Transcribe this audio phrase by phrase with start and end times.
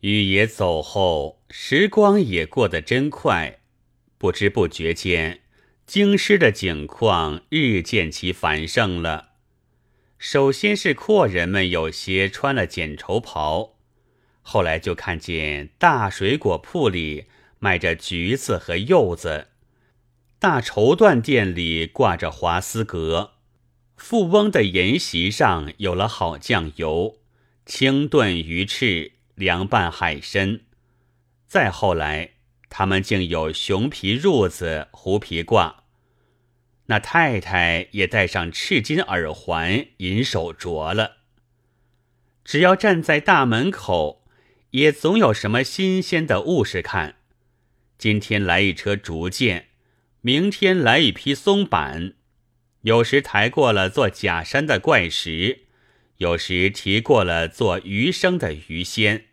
[0.00, 3.58] 雨爷走后，时光也过得真快，
[4.16, 5.40] 不知不觉间，
[5.86, 9.30] 京师的景况日渐其繁盛了。
[10.16, 13.74] 首先是阔人们有些穿了剪绸袍，
[14.40, 17.24] 后来就看见大水果铺里
[17.58, 19.48] 卖着橘子和柚子，
[20.38, 23.32] 大绸缎店里挂着华丝阁，
[23.96, 27.16] 富翁的筵席上有了好酱油，
[27.66, 29.17] 清炖鱼翅。
[29.38, 30.62] 凉拌海参，
[31.46, 32.32] 再后来，
[32.68, 35.76] 他们竟有熊皮褥子、狐皮褂。
[36.86, 41.18] 那太太也戴上赤金耳环、银手镯了。
[42.44, 44.24] 只要站在大门口，
[44.70, 47.14] 也总有什么新鲜的物事看。
[47.96, 49.68] 今天来一车竹箭，
[50.20, 52.14] 明天来一批松板，
[52.80, 55.66] 有时抬过了做假山的怪石，
[56.16, 59.26] 有时提过了做鱼生的鱼仙。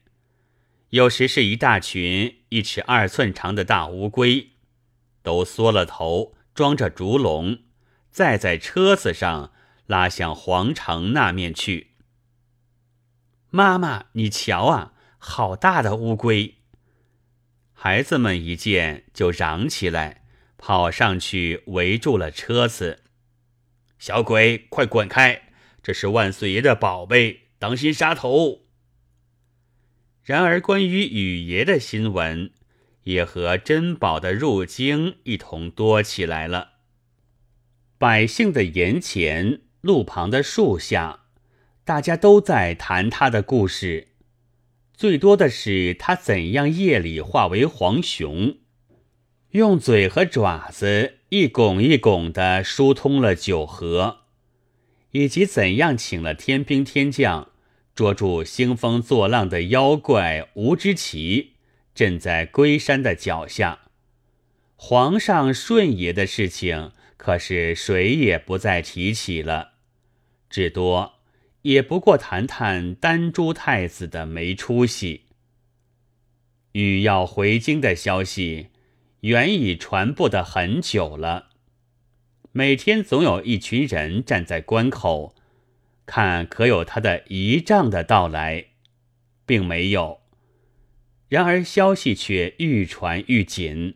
[0.96, 4.52] 有时是一大群一尺二寸长的大乌龟，
[5.22, 7.60] 都缩了头，装着竹笼，
[8.10, 9.52] 再在车子上
[9.88, 11.96] 拉向皇城那面去。
[13.50, 16.60] 妈妈，你瞧啊，好大的乌龟！
[17.74, 20.24] 孩子们一见就嚷起来，
[20.58, 23.04] 跑上去围住了车子。
[24.00, 25.50] 小鬼，快滚开！
[25.84, 28.65] 这是万岁爷的宝贝，当心杀头！
[30.26, 32.50] 然而，关于雨爷的新闻，
[33.04, 36.70] 也和珍宝的入京一同多起来了。
[38.00, 41.26] 百姓的眼前，路旁的树下，
[41.84, 44.08] 大家都在谈他的故事。
[44.96, 48.58] 最多的是他怎样夜里化为黄熊，
[49.52, 54.22] 用嘴和爪子一拱一拱的疏通了九河，
[55.12, 57.52] 以及怎样请了天兵天将。
[57.96, 61.54] 捉住兴风作浪的妖怪吴之奇，
[61.96, 63.80] 镇在龟山的脚下。
[64.76, 69.76] 皇上顺爷的事情，可是谁也不再提起了，
[70.50, 71.14] 至多
[71.62, 75.22] 也不过谈谈丹朱太子的没出息。
[76.74, 78.68] 欲要回京的消息，
[79.22, 81.48] 原已传播的很久了，
[82.52, 85.34] 每天总有一群人站在关口。
[86.06, 88.66] 看可有他的仪仗的到来，
[89.46, 90.22] 并没有。
[91.28, 93.96] 然而消息却愈传愈紧，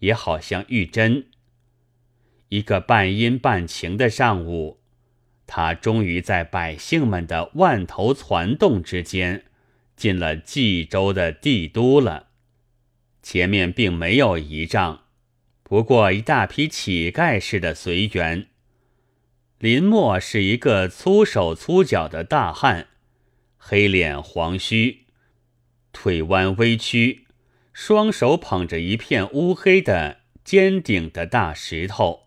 [0.00, 1.26] 也好像愈真。
[2.48, 4.80] 一个半阴半晴的上午，
[5.46, 9.44] 他终于在百姓们的万头攒动之间，
[9.96, 12.28] 进了冀州的帝都了。
[13.22, 15.04] 前面并没有仪仗，
[15.62, 18.48] 不过一大批乞丐似的随员。
[19.64, 22.88] 林默是一个粗手粗脚的大汉，
[23.56, 25.06] 黑脸黄须，
[25.90, 27.24] 腿弯微曲，
[27.72, 32.24] 双手捧着一片乌黑的尖顶的大石头，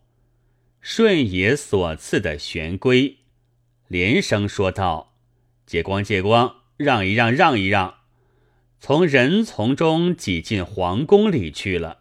[0.81, 3.17] 顺野所赐的玄龟，
[3.87, 5.13] 连声说道
[5.67, 7.97] ：“借光借光，让一让让一让。”
[8.81, 11.99] 从人丛中挤进皇宫里去了。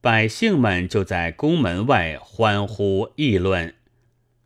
[0.00, 3.74] 百姓们就在宫门外欢呼议论。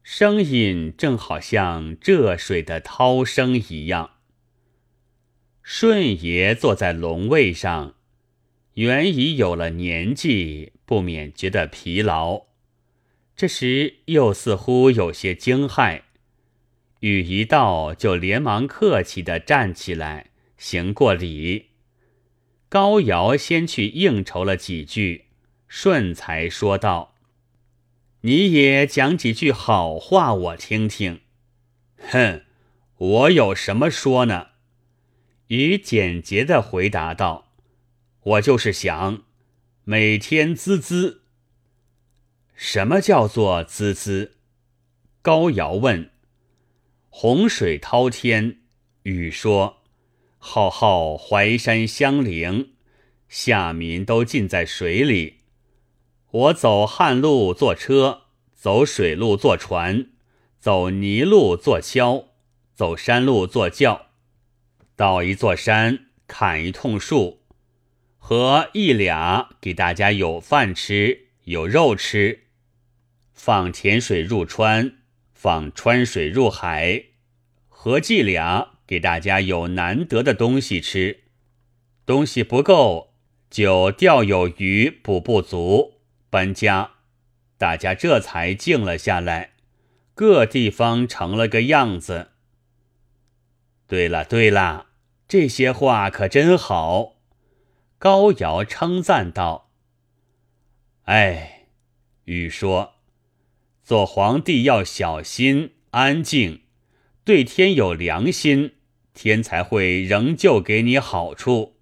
[0.03, 4.11] 声音正好像浙水的涛声一样。
[5.63, 7.95] 顺爷坐在龙位上，
[8.75, 12.47] 原已有了年纪，不免觉得疲劳。
[13.37, 16.03] 这时又似乎有些惊骇，
[16.99, 21.67] 雨一到，就连忙客气的站起来，行过礼。
[22.69, 25.27] 高尧先去应酬了几句，
[25.69, 27.12] 顺才说道。
[28.25, 31.23] 你也讲几句好话，我听听。
[31.99, 32.45] 哼，
[32.97, 34.51] 我有什么说呢？
[35.49, 37.53] 禹简洁的回答道
[38.23, 39.25] ：“我就是想
[39.83, 41.23] 每天滋滋。
[42.55, 44.37] 什么叫做滋滋？”
[45.21, 46.13] 高尧问。
[47.09, 48.61] 洪水滔天，
[49.03, 49.83] 禹说
[50.39, 52.75] ：“浩浩淮山相邻，
[53.29, 55.39] 下民都浸在水里。”
[56.33, 58.22] 我走旱路坐车，
[58.63, 60.07] 走水路坐船，
[60.61, 62.27] 走泥路坐橇，
[62.77, 64.07] 走山路坐轿，
[64.95, 67.41] 到一座山砍一通树，
[68.19, 72.45] 和一俩给大家有饭吃，有肉吃，
[73.33, 74.99] 放甜水入川，
[75.35, 77.07] 放川水入海，
[77.69, 81.25] 合计俩给大家有难得的东西吃，
[82.07, 83.15] 东西不够
[83.51, 85.95] 就钓有鱼补不足。
[86.31, 86.92] 搬家，
[87.63, 89.53] 大家这才静了下来，
[90.17, 92.33] 各地方成了个样子。
[93.87, 94.89] 对了对了，
[95.29, 97.19] 这些话可真好。
[98.01, 99.71] 高尧称赞道
[101.07, 101.69] ：“哎，
[102.25, 102.95] 禹说，
[103.85, 106.63] 做皇帝要小心安静，
[107.23, 108.75] 对天有良心，
[109.15, 111.77] 天才会仍旧给你好处。”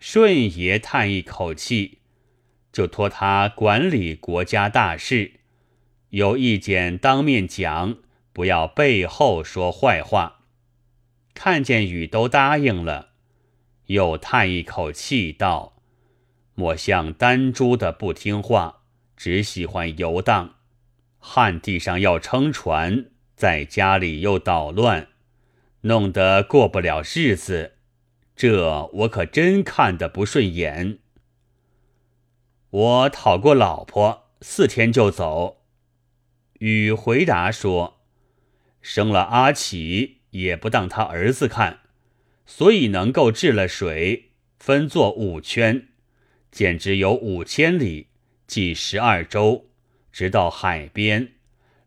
[0.00, 1.98] 舜爷叹一口气，
[2.72, 5.32] 就托他管理国家大事，
[6.08, 7.98] 有意见当面讲，
[8.32, 10.40] 不要背后说坏话。
[11.34, 13.10] 看见禹都答应了。
[13.86, 15.74] 又叹一口气道
[16.54, 18.82] ：“莫像丹朱的不听话，
[19.16, 20.54] 只喜欢游荡。
[21.18, 25.08] 旱地上要撑船，在家里又捣乱，
[25.82, 27.72] 弄得过不了日子。
[28.34, 30.98] 这我可真看得不顺眼。
[32.72, 35.58] 我讨过老婆，四天就走。”
[36.60, 38.00] 禹回答说
[38.80, 41.80] ：“生了阿启，也不当他儿子看。”
[42.46, 45.88] 所以能够治了水，分作五圈，
[46.50, 48.08] 简直有五千里，
[48.46, 49.66] 即十二州，
[50.10, 51.34] 直到海边，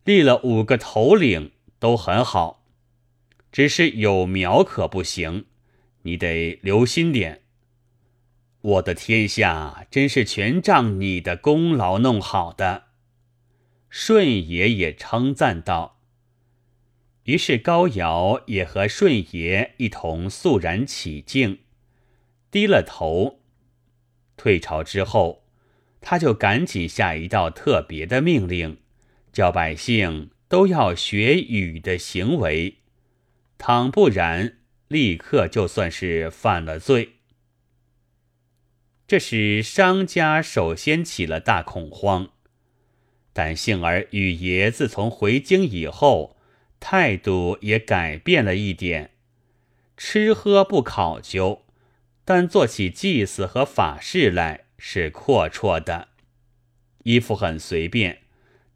[0.03, 2.63] 立了五个头领，都很好。
[3.51, 5.45] 只是有苗可不行，
[6.03, 7.41] 你得留心点。
[8.65, 12.85] 我的天下真是全仗你的功劳弄好的。
[13.91, 16.01] 舜爷也称赞道。
[17.25, 21.59] 于是高尧也和舜爷一同肃然起敬，
[22.49, 23.41] 低了头。
[24.35, 25.43] 退朝之后，
[26.01, 28.79] 他就赶紧下一道特别的命令，
[29.31, 32.79] 叫百姓都要学禹的行为，
[33.59, 34.57] 倘不然，
[34.87, 37.14] 立刻就算是犯了罪。
[39.07, 42.29] 这使商家首先起了大恐慌，
[43.33, 46.35] 但幸而雨爷自从回京以后。
[46.77, 49.09] 态度也改变了一点，
[49.97, 51.63] 吃喝不考究，
[52.23, 56.09] 但做起祭祀和法事来是阔绰的。
[57.03, 58.19] 衣服很随便，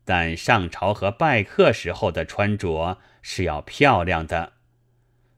[0.06, 4.54] 但上朝和拜客时候的穿着是要漂亮的，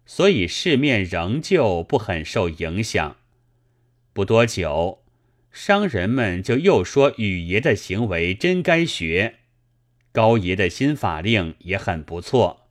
[0.05, 3.17] 所以市面仍旧不很受影响。
[4.13, 5.03] 不多久，
[5.51, 9.35] 商人们就又说雨爷的行为真该学，
[10.11, 12.67] 高爷的新法令也很不错。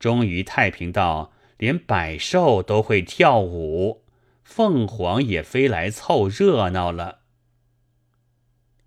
[0.00, 4.02] 终于太平到连百兽都会跳舞，
[4.42, 7.20] 凤凰也飞来凑热闹了。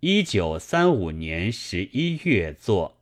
[0.01, 2.96] 一九三五年十一月作。